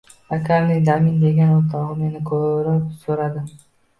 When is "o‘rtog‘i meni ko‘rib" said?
1.57-2.87